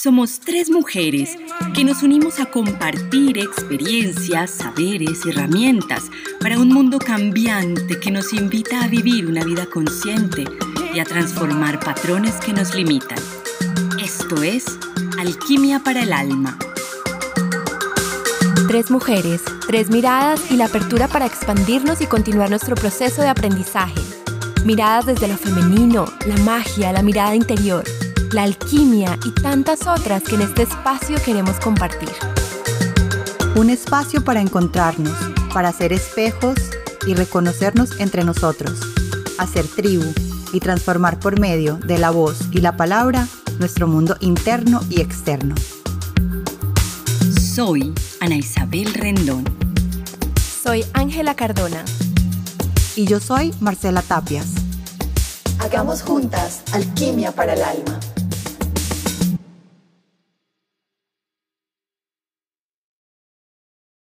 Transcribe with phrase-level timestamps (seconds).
[0.00, 1.36] Somos tres mujeres
[1.74, 6.04] que nos unimos a compartir experiencias, saberes y herramientas
[6.40, 10.44] para un mundo cambiante que nos invita a vivir una vida consciente
[10.94, 13.18] y a transformar patrones que nos limitan.
[14.00, 14.66] Esto es
[15.18, 16.56] Alquimia para el Alma.
[18.68, 24.00] Tres mujeres, tres miradas y la apertura para expandirnos y continuar nuestro proceso de aprendizaje.
[24.64, 27.82] Miradas desde lo femenino, la magia, la mirada interior
[28.32, 32.10] la alquimia y tantas otras que en este espacio queremos compartir.
[33.56, 35.16] Un espacio para encontrarnos,
[35.52, 36.56] para ser espejos
[37.06, 38.78] y reconocernos entre nosotros,
[39.38, 40.04] hacer tribu
[40.52, 43.26] y transformar por medio de la voz y la palabra
[43.58, 45.54] nuestro mundo interno y externo.
[47.54, 49.44] Soy Ana Isabel Rendón.
[50.62, 51.84] Soy Ángela Cardona.
[52.94, 54.46] Y yo soy Marcela Tapias.
[55.60, 57.98] Hagamos juntas alquimia para el alma.